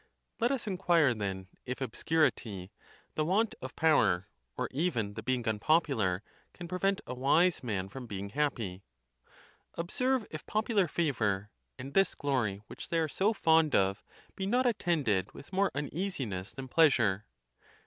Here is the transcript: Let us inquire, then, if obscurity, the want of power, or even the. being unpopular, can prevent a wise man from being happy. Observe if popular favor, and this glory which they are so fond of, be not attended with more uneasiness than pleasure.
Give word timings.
Let 0.39 0.51
us 0.51 0.65
inquire, 0.65 1.13
then, 1.13 1.47
if 1.63 1.79
obscurity, 1.79 2.71
the 3.13 3.23
want 3.23 3.53
of 3.61 3.75
power, 3.75 4.29
or 4.57 4.67
even 4.71 5.13
the. 5.13 5.21
being 5.21 5.47
unpopular, 5.47 6.23
can 6.55 6.67
prevent 6.67 7.01
a 7.05 7.13
wise 7.13 7.61
man 7.63 7.87
from 7.87 8.07
being 8.07 8.29
happy. 8.29 8.83
Observe 9.75 10.25
if 10.31 10.43
popular 10.47 10.87
favor, 10.87 11.51
and 11.77 11.93
this 11.93 12.15
glory 12.15 12.63
which 12.65 12.89
they 12.89 12.97
are 12.97 13.07
so 13.07 13.31
fond 13.31 13.75
of, 13.75 14.03
be 14.35 14.47
not 14.47 14.65
attended 14.65 15.31
with 15.33 15.53
more 15.53 15.69
uneasiness 15.75 16.51
than 16.51 16.67
pleasure. 16.67 17.27